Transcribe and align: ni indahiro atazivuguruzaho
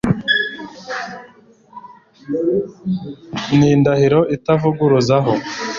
ni 3.57 3.67
indahiro 3.75 4.19
atazivuguruzaho 4.35 5.33